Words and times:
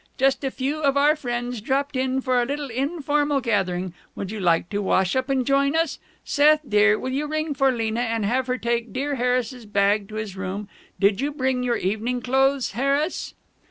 Just 0.17 0.43
a 0.43 0.49
few 0.49 0.81
of 0.81 0.97
our 0.97 1.15
friends 1.15 1.61
dropped 1.61 1.95
in 1.95 2.21
for 2.21 2.41
a 2.41 2.45
little 2.47 2.71
informal 2.71 3.39
gathering. 3.39 3.93
Would 4.15 4.31
you 4.31 4.39
like 4.39 4.67
to 4.71 4.81
wash 4.81 5.15
up 5.15 5.29
and 5.29 5.45
join 5.45 5.75
us? 5.75 5.99
Seth 6.25 6.61
dear, 6.67 6.97
will 6.97 7.11
you 7.11 7.27
ring 7.27 7.53
for 7.53 7.71
Lena 7.71 7.99
and 8.01 8.25
have 8.25 8.47
her 8.47 8.57
take 8.57 8.91
dear 8.91 9.13
Harris's 9.13 9.67
bag 9.67 10.09
to 10.09 10.15
his 10.15 10.35
room? 10.35 10.67
Did 10.99 11.21
you 11.21 11.31
bring 11.31 11.61
your 11.61 11.77
evening 11.77 12.19
clothes, 12.19 12.71
Harris?" 12.71 13.35